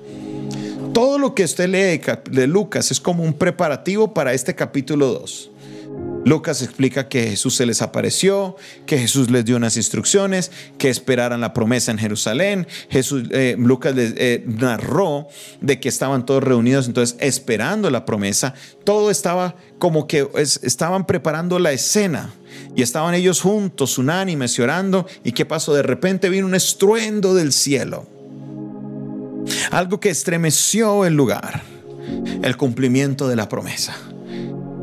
todo 0.93 1.17
lo 1.17 1.34
que 1.34 1.43
usted 1.43 1.70
lee 1.70 2.01
de 2.29 2.48
Lucas 2.48 2.91
es 2.91 3.00
como 3.00 3.24
un 3.24 3.34
preparativo 3.34 4.13
para 4.13 4.34
este 4.34 4.53
capítulo 4.53 5.08
2. 5.08 5.50
Lucas 6.25 6.62
explica 6.62 7.10
que 7.10 7.32
Jesús 7.32 7.55
se 7.55 7.65
les 7.65 7.82
apareció, 7.82 8.55
que 8.86 8.98
Jesús 8.98 9.29
les 9.29 9.43
dio 9.43 9.58
unas 9.58 9.75
instrucciones, 9.75 10.51
que 10.77 10.89
esperaran 10.89 11.41
la 11.41 11.53
promesa 11.53 11.91
en 11.91 11.98
Jerusalén. 11.98 12.67
Jesús, 12.89 13.24
eh, 13.32 13.55
Lucas 13.60 13.93
eh, 13.98 14.43
narró 14.48 15.27
de 15.60 15.79
que 15.82 15.89
estaban 15.89 16.25
todos 16.25 16.43
reunidos, 16.43 16.88
entonces 16.88 17.17
esperando 17.20 17.89
la 17.89 18.05
promesa. 18.05 18.53
Todo 18.86 19.12
estaba 19.12 19.55
como 19.79 20.08
que 20.08 20.27
estaban 20.62 21.05
preparando 21.05 21.60
la 21.60 21.74
escena 21.74 22.34
y 22.76 22.82
estaban 22.82 23.14
ellos 23.14 23.42
juntos, 23.42 23.98
unánimes 23.98 24.58
y 24.58 24.62
orando. 24.62 25.08
¿Y 25.24 25.32
qué 25.32 25.46
pasó? 25.46 25.74
De 25.74 25.84
repente 25.84 26.30
vino 26.30 26.48
un 26.48 26.56
estruendo 26.56 27.34
del 27.34 27.52
cielo 27.52 28.08
algo 29.72 30.00
que 30.00 30.10
estremeció 30.10 31.06
el 31.06 31.16
lugar, 31.16 31.62
el 32.42 32.58
cumplimiento 32.58 33.28
de 33.28 33.36
la 33.36 33.50
promesa. 33.50 33.96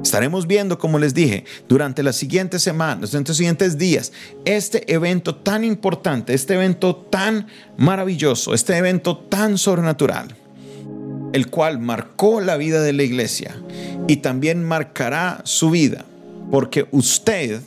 Estaremos 0.02 0.46
viendo, 0.46 0.78
como 0.78 0.98
les 0.98 1.12
dije, 1.12 1.44
durante 1.68 2.02
las 2.02 2.16
siguientes 2.16 2.62
semanas, 2.62 3.10
durante 3.10 3.30
los 3.30 3.36
siguientes 3.36 3.76
días, 3.76 4.12
este 4.44 4.92
evento 4.92 5.36
tan 5.36 5.62
importante, 5.62 6.32
este 6.32 6.54
evento 6.54 6.96
tan 6.96 7.46
maravilloso, 7.76 8.54
este 8.54 8.76
evento 8.76 9.16
tan 9.18 9.58
sobrenatural. 9.58 10.34
el 11.32 11.48
cual 11.48 11.78
marcó 11.78 12.40
la 12.40 12.56
vida 12.56 12.82
de 12.82 12.92
la 12.92 13.04
iglesia 13.04 13.54
y 14.08 14.16
también 14.16 14.64
marcará 14.64 15.42
su 15.44 15.70
vida, 15.70 16.04
porque 16.50 16.86
usted, 16.90 17.60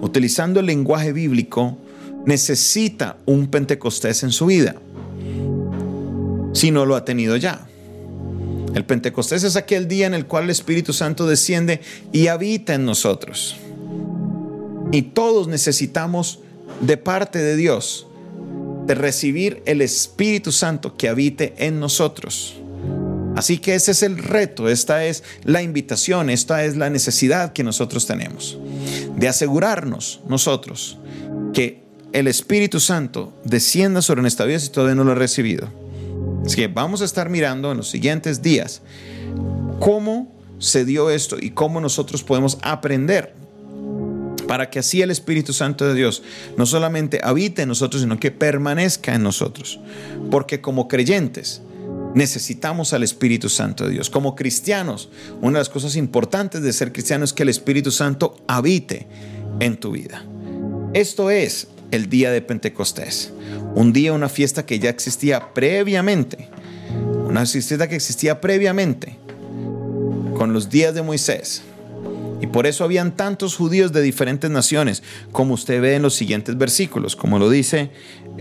utilizando 0.00 0.60
el 0.60 0.66
lenguaje 0.66 1.12
bíblico, 1.12 1.78
necesita 2.24 3.18
un 3.26 3.48
Pentecostés 3.48 4.22
en 4.22 4.32
su 4.32 4.46
vida, 4.46 4.76
si 6.52 6.70
no 6.70 6.86
lo 6.86 6.96
ha 6.96 7.04
tenido 7.04 7.36
ya. 7.36 7.66
El 8.74 8.84
Pentecostés 8.84 9.44
es 9.44 9.56
aquel 9.56 9.86
día 9.86 10.06
en 10.06 10.14
el 10.14 10.26
cual 10.26 10.44
el 10.44 10.50
Espíritu 10.50 10.92
Santo 10.92 11.26
desciende 11.26 11.80
y 12.12 12.26
habita 12.26 12.74
en 12.74 12.84
nosotros. 12.84 13.56
Y 14.90 15.02
todos 15.02 15.46
necesitamos 15.48 16.40
de 16.80 16.96
parte 16.96 17.38
de 17.38 17.56
Dios 17.56 18.06
de 18.86 18.94
recibir 18.94 19.62
el 19.66 19.80
Espíritu 19.80 20.52
Santo 20.52 20.96
que 20.96 21.08
habite 21.08 21.54
en 21.58 21.80
nosotros. 21.80 22.56
Así 23.36 23.58
que 23.58 23.74
ese 23.74 23.92
es 23.92 24.02
el 24.02 24.18
reto, 24.18 24.68
esta 24.68 25.04
es 25.04 25.24
la 25.42 25.62
invitación, 25.62 26.30
esta 26.30 26.64
es 26.64 26.76
la 26.76 26.90
necesidad 26.90 27.52
que 27.52 27.64
nosotros 27.64 28.06
tenemos 28.06 28.58
de 29.16 29.28
asegurarnos 29.28 30.20
nosotros 30.28 30.98
que 31.52 31.82
el 32.12 32.28
Espíritu 32.28 32.78
Santo 32.80 33.32
descienda 33.44 34.02
sobre 34.02 34.22
nuestra 34.22 34.46
vida 34.46 34.60
si 34.60 34.68
todavía 34.68 34.94
no 34.94 35.04
lo 35.04 35.12
ha 35.12 35.16
recibido. 35.16 35.68
Así 36.44 36.56
que 36.56 36.68
vamos 36.68 37.02
a 37.02 37.04
estar 37.04 37.28
mirando 37.28 37.72
en 37.72 37.78
los 37.78 37.88
siguientes 37.88 38.42
días 38.42 38.82
cómo 39.80 40.32
se 40.58 40.84
dio 40.84 41.10
esto 41.10 41.36
y 41.40 41.50
cómo 41.50 41.80
nosotros 41.80 42.22
podemos 42.22 42.58
aprender 42.62 43.34
para 44.46 44.70
que 44.70 44.78
así 44.78 45.02
el 45.02 45.10
Espíritu 45.10 45.52
Santo 45.52 45.86
de 45.86 45.94
Dios 45.94 46.22
no 46.56 46.66
solamente 46.66 47.20
habite 47.22 47.62
en 47.62 47.68
nosotros, 47.68 48.02
sino 48.02 48.20
que 48.20 48.30
permanezca 48.30 49.14
en 49.14 49.22
nosotros. 49.22 49.80
Porque 50.30 50.60
como 50.60 50.86
creyentes 50.86 51.62
necesitamos 52.14 52.92
al 52.92 53.02
Espíritu 53.02 53.48
Santo 53.48 53.84
de 53.84 53.92
Dios. 53.92 54.10
Como 54.10 54.34
cristianos, 54.34 55.08
una 55.40 55.58
de 55.58 55.60
las 55.60 55.68
cosas 55.68 55.96
importantes 55.96 56.62
de 56.62 56.72
ser 56.72 56.92
cristiano 56.92 57.24
es 57.24 57.32
que 57.32 57.42
el 57.42 57.48
Espíritu 57.48 57.90
Santo 57.90 58.36
habite 58.46 59.06
en 59.60 59.76
tu 59.76 59.92
vida. 59.92 60.24
Esto 60.92 61.30
es 61.30 61.68
el 61.90 62.08
día 62.08 62.30
de 62.30 62.40
Pentecostés. 62.40 63.32
Un 63.74 63.92
día, 63.92 64.12
una 64.12 64.28
fiesta 64.28 64.64
que 64.64 64.78
ya 64.78 64.90
existía 64.90 65.52
previamente. 65.52 66.48
Una 67.26 67.44
fiesta 67.46 67.88
que 67.88 67.96
existía 67.96 68.40
previamente 68.40 69.18
con 70.36 70.52
los 70.52 70.70
días 70.70 70.94
de 70.94 71.02
Moisés 71.02 71.62
y 72.44 72.46
por 72.46 72.66
eso 72.66 72.84
habían 72.84 73.16
tantos 73.16 73.56
judíos 73.56 73.90
de 73.92 74.02
diferentes 74.02 74.50
naciones, 74.50 75.02
como 75.32 75.54
usted 75.54 75.80
ve 75.80 75.94
en 75.94 76.02
los 76.02 76.14
siguientes 76.14 76.58
versículos, 76.58 77.16
como 77.16 77.38
lo 77.38 77.48
dice, 77.48 77.90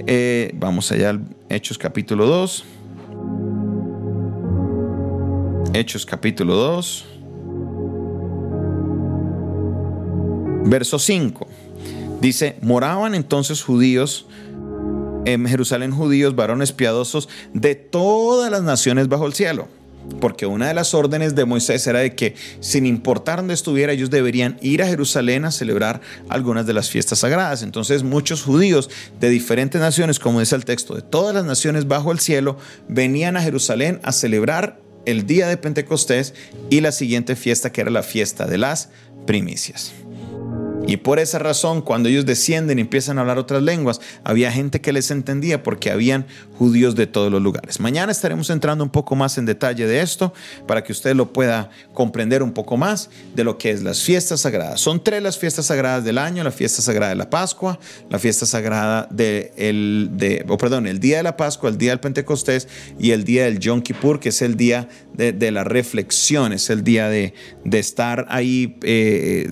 eh, 0.07 0.51
vamos 0.55 0.91
allá 0.91 1.11
al 1.11 1.21
Hechos 1.47 1.77
capítulo 1.77 2.25
2. 2.25 2.65
Hechos 5.75 6.05
capítulo 6.05 6.53
2. 6.55 7.05
Verso 10.65 10.99
5. 10.99 11.47
Dice, 12.21 12.57
moraban 12.61 13.15
entonces 13.15 13.63
judíos 13.63 14.27
en 15.25 15.47
Jerusalén 15.47 15.91
judíos, 15.91 16.35
varones 16.35 16.73
piadosos 16.73 17.27
de 17.53 17.73
todas 17.73 18.51
las 18.51 18.61
naciones 18.61 19.07
bajo 19.07 19.25
el 19.25 19.33
cielo 19.33 19.67
porque 20.19 20.45
una 20.45 20.67
de 20.67 20.73
las 20.73 20.93
órdenes 20.93 21.35
de 21.35 21.45
Moisés 21.45 21.85
era 21.87 21.99
de 21.99 22.15
que 22.15 22.35
sin 22.59 22.85
importar 22.85 23.37
dónde 23.37 23.53
estuviera, 23.53 23.93
ellos 23.93 24.09
deberían 24.09 24.57
ir 24.61 24.83
a 24.83 24.87
Jerusalén 24.87 25.45
a 25.45 25.51
celebrar 25.51 26.01
algunas 26.29 26.65
de 26.65 26.73
las 26.73 26.89
fiestas 26.89 27.19
sagradas. 27.19 27.63
Entonces 27.63 28.03
muchos 28.03 28.43
judíos 28.43 28.89
de 29.19 29.29
diferentes 29.29 29.79
naciones, 29.79 30.19
como 30.19 30.39
dice 30.39 30.55
el 30.55 30.65
texto, 30.65 30.95
de 30.95 31.01
todas 31.01 31.33
las 31.33 31.45
naciones 31.45 31.87
bajo 31.87 32.11
el 32.11 32.19
cielo, 32.19 32.57
venían 32.87 33.37
a 33.37 33.41
Jerusalén 33.41 33.99
a 34.03 34.11
celebrar 34.11 34.82
el 35.05 35.25
día 35.25 35.47
de 35.47 35.57
Pentecostés 35.57 36.33
y 36.69 36.81
la 36.81 36.91
siguiente 36.91 37.35
fiesta 37.35 37.71
que 37.71 37.81
era 37.81 37.91
la 37.91 38.03
fiesta 38.03 38.45
de 38.45 38.57
las 38.57 38.89
primicias. 39.25 39.93
Y 40.85 40.97
por 40.97 41.19
esa 41.19 41.39
razón, 41.39 41.81
cuando 41.81 42.09
ellos 42.09 42.25
descienden 42.25 42.77
y 42.77 42.81
empiezan 42.81 43.17
a 43.17 43.21
hablar 43.21 43.37
otras 43.37 43.63
lenguas, 43.63 44.01
había 44.25 44.51
gente 44.51 44.81
que 44.81 44.91
les 44.91 45.11
entendía 45.11 45.63
porque 45.63 45.89
habían 45.89 46.25
judíos 46.57 46.95
de 46.95 47.07
todos 47.07 47.31
los 47.31 47.41
lugares. 47.41 47.79
Mañana 47.79 48.11
estaremos 48.11 48.49
entrando 48.49 48.83
un 48.83 48.89
poco 48.89 49.15
más 49.15 49.37
en 49.37 49.45
detalle 49.45 49.87
de 49.87 50.01
esto 50.01 50.33
para 50.67 50.83
que 50.83 50.91
usted 50.91 51.15
lo 51.15 51.31
pueda 51.31 51.69
comprender 51.93 52.43
un 52.43 52.51
poco 52.51 52.75
más 52.75 53.09
de 53.33 53.45
lo 53.45 53.57
que 53.57 53.71
es 53.71 53.81
las 53.81 54.01
fiestas 54.01 54.41
sagradas. 54.41 54.81
Son 54.81 55.01
tres 55.01 55.23
las 55.23 55.37
fiestas 55.37 55.67
sagradas 55.67 56.03
del 56.03 56.17
año, 56.17 56.43
la 56.43 56.51
fiesta 56.51 56.81
sagrada 56.81 57.11
de 57.11 57.15
la 57.15 57.29
Pascua, 57.29 57.79
la 58.09 58.19
fiesta 58.19 58.45
sagrada 58.45 59.07
de 59.09 59.53
el, 59.55 60.09
de, 60.13 60.45
perdón, 60.59 60.85
el 60.87 60.99
día 60.99 61.17
de 61.17 61.23
la 61.23 61.37
Pascua, 61.37 61.69
el 61.69 61.77
día 61.77 61.91
del 61.91 62.01
Pentecostés 62.01 62.67
y 62.99 63.11
el 63.11 63.23
día 63.23 63.45
del 63.45 63.59
Yom 63.59 63.81
Kippur, 63.81 64.19
que 64.19 64.29
es 64.29 64.41
el 64.41 64.57
día 64.57 64.89
de, 65.13 65.51
la 65.51 65.63
reflexión, 65.63 66.51
es 66.51 66.69
el 66.69 66.83
día 66.83 67.07
de, 67.07 67.33
estar 67.71 68.25
ahí 68.29 68.77
eh, 68.83 69.49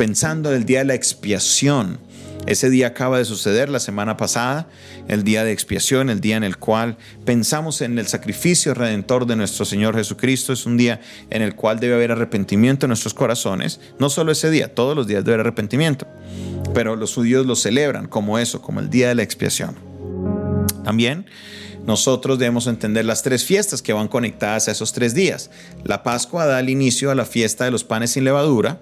pensando 0.00 0.48
del 0.48 0.64
día 0.64 0.78
de 0.78 0.86
la 0.86 0.94
expiación. 0.94 1.98
Ese 2.46 2.70
día 2.70 2.86
acaba 2.86 3.18
de 3.18 3.26
suceder 3.26 3.68
la 3.68 3.80
semana 3.80 4.16
pasada, 4.16 4.66
el 5.08 5.24
día 5.24 5.44
de 5.44 5.52
expiación, 5.52 6.08
el 6.08 6.22
día 6.22 6.38
en 6.38 6.42
el 6.42 6.56
cual 6.56 6.96
pensamos 7.26 7.82
en 7.82 7.98
el 7.98 8.06
sacrificio 8.06 8.72
redentor 8.72 9.26
de 9.26 9.36
nuestro 9.36 9.66
Señor 9.66 9.94
Jesucristo. 9.94 10.54
Es 10.54 10.64
un 10.64 10.78
día 10.78 11.02
en 11.28 11.42
el 11.42 11.54
cual 11.54 11.80
debe 11.80 11.96
haber 11.96 12.12
arrepentimiento 12.12 12.86
en 12.86 12.88
nuestros 12.88 13.12
corazones. 13.12 13.78
No 13.98 14.08
solo 14.08 14.32
ese 14.32 14.50
día, 14.50 14.74
todos 14.74 14.96
los 14.96 15.06
días 15.06 15.22
debe 15.22 15.34
haber 15.34 15.48
arrepentimiento. 15.48 16.06
Pero 16.72 16.96
los 16.96 17.12
judíos 17.12 17.44
lo 17.44 17.54
celebran 17.54 18.08
como 18.08 18.38
eso, 18.38 18.62
como 18.62 18.80
el 18.80 18.88
día 18.88 19.08
de 19.08 19.16
la 19.16 19.22
expiación. 19.22 19.76
También 20.82 21.26
nosotros 21.86 22.38
debemos 22.38 22.66
entender 22.68 23.04
las 23.04 23.22
tres 23.22 23.44
fiestas 23.44 23.82
que 23.82 23.92
van 23.92 24.08
conectadas 24.08 24.66
a 24.68 24.70
esos 24.70 24.94
tres 24.94 25.12
días. 25.12 25.50
La 25.84 26.02
Pascua 26.02 26.46
da 26.46 26.58
el 26.58 26.70
inicio 26.70 27.10
a 27.10 27.14
la 27.14 27.26
fiesta 27.26 27.66
de 27.66 27.70
los 27.70 27.84
panes 27.84 28.12
sin 28.12 28.24
levadura 28.24 28.80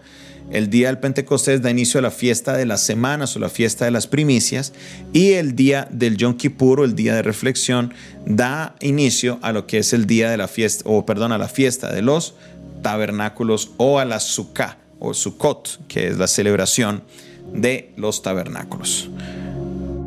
el 0.50 0.70
día 0.70 0.88
del 0.88 0.98
Pentecostés 0.98 1.62
da 1.62 1.70
inicio 1.70 1.98
a 1.98 2.02
la 2.02 2.11
fiesta 2.11 2.56
de 2.56 2.66
las 2.66 2.82
semanas 2.82 3.37
o 3.37 3.38
la 3.38 3.48
fiesta 3.48 3.84
de 3.84 3.90
las 3.90 4.06
primicias 4.06 4.72
y 5.12 5.32
el 5.32 5.54
día 5.54 5.88
del 5.90 6.16
Yom 6.16 6.37
Kippur 6.37 6.84
el 6.84 6.94
día 6.94 7.14
de 7.14 7.22
reflexión 7.22 7.92
da 8.24 8.74
inicio 8.80 9.38
a 9.42 9.52
lo 9.52 9.66
que 9.66 9.78
es 9.78 9.92
el 9.92 10.06
día 10.06 10.30
de 10.30 10.37
la 10.37 10.48
fiesta 10.48 10.84
o 10.87 11.04
perdón, 11.04 11.32
a 11.32 11.38
la 11.38 11.48
fiesta 11.48 11.92
de 11.92 12.02
los 12.02 12.34
tabernáculos 12.82 13.72
o 13.76 13.98
a 13.98 14.04
la 14.04 14.20
Sukkah 14.20 14.78
o 14.98 15.14
Sukkot, 15.14 15.87
que 15.87 16.08
es 16.08 16.18
la 16.18 16.26
celebración 16.26 17.02
de 17.52 17.92
los 17.96 18.22
tabernáculos. 18.22 19.11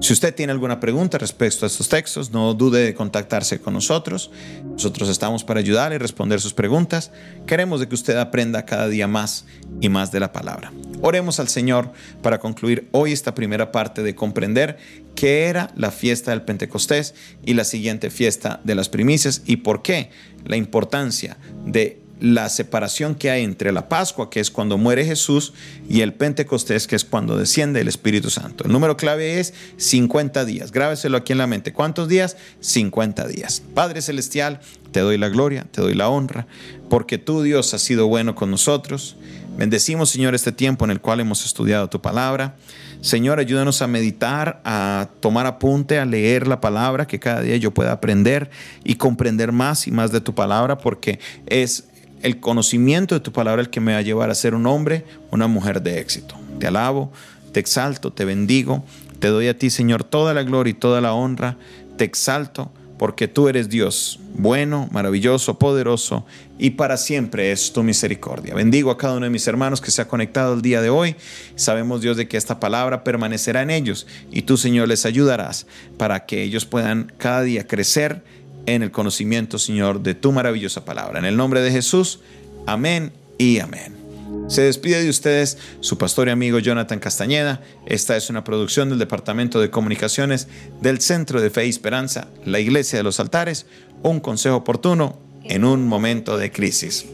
Si 0.02 0.14
usted 0.14 0.34
tiene 0.34 0.52
alguna 0.52 0.80
pregunta 0.80 1.20
respecto 1.20 1.64
a 1.64 1.68
estos 1.68 1.88
textos, 1.88 2.32
no 2.32 2.56
dude 2.56 2.84
de 2.84 2.96
contactarse 2.96 3.62
con 3.62 3.76
nosotros. 3.76 4.32
Nosotros 4.66 5.08
estamos 5.10 5.44
para 5.44 5.60
ayudar 5.60 5.94
y 5.94 6.00
responder 6.00 6.42
sus 6.42 6.56
preguntas. 6.56 7.12
Queremos 7.46 7.80
de 7.80 7.88
que 7.88 7.94
usted 7.94 8.18
aprenda 8.18 8.66
cada 8.66 8.88
día 8.88 9.08
más 9.08 9.46
y 9.80 9.90
más 9.90 10.12
de 10.12 10.20
la 10.20 10.34
palabra. 10.34 10.74
Oremos 11.04 11.40
al 11.40 11.50
Señor 11.50 11.92
para 12.24 12.40
concluir 12.40 12.88
hoy 12.92 13.12
esta 13.12 13.36
primera 13.36 13.72
parte 13.72 14.02
de 14.02 14.16
comprender 14.16 14.80
qué 15.14 15.46
era 15.46 15.70
la 15.76 15.92
fiesta 15.92 16.32
del 16.32 16.42
Pentecostés 16.42 17.14
y 17.46 17.54
la 17.54 17.64
siguiente 17.64 18.10
fiesta 18.10 18.60
de 18.64 18.74
las 18.74 18.90
primicias 18.90 19.44
y 19.46 19.58
por 19.58 19.84
qué 19.84 20.10
la 20.46 20.58
importancia 20.58 21.38
de 21.64 22.02
la 22.22 22.50
separación 22.50 23.16
que 23.16 23.32
hay 23.32 23.44
entre 23.44 23.72
la 23.72 23.90
Pascua, 23.90 24.30
que 24.30 24.40
es 24.40 24.52
cuando 24.52 24.78
muere 24.78 25.04
Jesús, 25.04 25.54
y 25.90 26.02
el 26.02 26.14
Pentecostés, 26.14 26.88
que 26.88 26.96
es 26.96 27.04
cuando 27.04 27.36
desciende 27.36 27.82
el 27.82 27.88
Espíritu 27.88 28.30
Santo. 28.30 28.64
El 28.64 28.72
número 28.72 28.96
clave 28.96 29.40
es 29.40 29.54
50 29.78 30.46
días. 30.46 30.72
Grábeselo 30.72 31.18
aquí 31.18 31.34
en 31.34 31.40
la 31.40 31.48
mente. 31.48 31.74
¿Cuántos 31.74 32.08
días? 32.08 32.38
50 32.60 33.28
días. 33.28 33.64
Padre 33.74 34.02
Celestial, 34.02 34.62
te 34.92 35.00
doy 35.00 35.18
la 35.18 35.30
gloria, 35.30 35.66
te 35.72 35.82
doy 35.82 35.96
la 35.96 36.10
honra, 36.10 36.48
porque 36.90 37.18
tú, 37.18 37.42
Dios, 37.42 37.74
has 37.74 37.82
sido 37.82 38.08
bueno 38.08 38.36
con 38.36 38.52
nosotros. 38.52 39.18
Bendecimos, 39.58 40.10
Señor, 40.10 40.36
este 40.36 40.52
tiempo 40.52 40.86
en 40.86 40.92
el 40.92 41.02
cual 41.02 41.20
hemos 41.20 41.44
estudiado 41.46 41.90
tu 41.90 42.02
palabra. 42.02 42.56
Señor, 43.02 43.40
ayúdanos 43.40 43.82
a 43.82 43.88
meditar, 43.88 44.62
a 44.64 45.10
tomar 45.22 45.48
apunte, 45.48 45.98
a 45.98 46.06
leer 46.06 46.48
la 46.48 46.62
palabra, 46.62 47.08
que 47.08 47.20
cada 47.20 47.42
día 47.42 47.58
yo 47.58 47.72
pueda 47.72 47.94
aprender 47.94 48.52
y 48.84 48.96
comprender 48.96 49.52
más 49.52 49.88
y 49.88 49.92
más 49.92 50.12
de 50.12 50.22
tu 50.22 50.36
palabra, 50.36 50.78
porque 50.78 51.20
es 51.48 51.86
el 52.24 52.40
conocimiento 52.40 53.16
de 53.16 53.22
tu 53.22 53.32
palabra 53.32 53.62
el 53.62 53.70
que 53.70 53.80
me 53.80 53.94
va 53.94 54.00
a 54.00 54.04
llevar 54.04 54.30
a 54.30 54.36
ser 54.36 54.56
un 54.56 54.68
hombre, 54.68 55.06
una 55.32 55.48
mujer 55.48 55.82
de 55.82 56.00
éxito. 56.00 56.36
Te 56.60 56.68
alabo, 56.68 57.12
te 57.52 57.60
exalto, 57.60 58.12
te 58.14 58.26
bendigo, 58.26 58.84
te 59.20 59.28
doy 59.28 59.48
a 59.48 59.58
ti, 59.58 59.70
Señor, 59.70 60.04
toda 60.04 60.34
la 60.34 60.44
gloria 60.44 60.72
y 60.72 60.76
toda 60.76 61.02
la 61.02 61.14
honra, 61.14 61.58
te 61.98 62.04
exalto 62.04 62.72
porque 63.02 63.28
tú 63.28 63.48
eres 63.48 63.68
Dios, 63.68 64.20
bueno, 64.36 64.88
maravilloso, 64.92 65.58
poderoso, 65.58 66.24
y 66.60 66.70
para 66.70 66.98
siempre 66.98 67.52
es 67.52 67.74
tu 67.74 67.82
misericordia. 67.82 68.54
Bendigo 68.54 68.92
a 68.92 68.98
cada 69.00 69.16
uno 69.16 69.26
de 69.26 69.32
mis 69.32 69.48
hermanos 69.48 69.82
que 69.82 69.90
se 69.90 70.04
ha 70.04 70.08
conectado 70.08 70.54
el 70.54 70.62
día 70.62 70.84
de 70.84 70.92
hoy. 70.92 71.16
Sabemos, 71.56 72.02
Dios, 72.02 72.16
de 72.16 72.28
que 72.28 72.38
esta 72.38 72.60
palabra 72.60 73.04
permanecerá 73.04 73.64
en 73.64 73.72
ellos, 73.72 74.06
y 74.32 74.44
tú, 74.44 74.56
Señor, 74.56 74.88
les 74.88 75.08
ayudarás 75.08 75.66
para 75.98 76.28
que 76.28 76.44
ellos 76.44 76.66
puedan 76.66 77.12
cada 77.18 77.42
día 77.42 77.66
crecer 77.66 78.24
en 78.66 78.84
el 78.84 78.92
conocimiento, 78.92 79.60
Señor, 79.60 80.02
de 80.02 80.16
tu 80.16 80.32
maravillosa 80.32 80.86
palabra. 80.86 81.20
En 81.20 81.26
el 81.26 81.38
nombre 81.38 81.62
de 81.62 81.72
Jesús, 81.72 82.20
amén 82.66 83.12
y 83.38 83.60
amén. 83.60 84.02
Se 84.48 84.62
despide 84.62 85.04
de 85.04 85.10
ustedes 85.10 85.58
su 85.80 85.98
pastor 85.98 86.28
y 86.28 86.32
amigo 86.32 86.60
Jonathan 86.60 87.00
Castañeda. 87.00 87.62
Esta 87.86 88.18
es 88.18 88.30
una 88.30 88.44
producción 88.44 88.90
del 88.90 89.00
Departamento 89.00 89.62
de 89.62 89.70
Comunicaciones 89.70 90.48
del 90.82 91.02
Centro 91.02 91.42
de 91.42 91.50
Fe 91.50 91.66
y 91.66 91.70
Esperanza, 91.70 92.28
la 92.46 92.60
Iglesia 92.60 93.00
de 93.00 93.04
los 93.04 93.20
Altares. 93.20 93.66
Un 94.04 94.20
consejo 94.20 94.58
oportuno, 94.58 95.20
en 95.44 95.66
un 95.66 95.88
momento 95.88 96.38
de 96.38 96.52
crisis. 96.52 97.06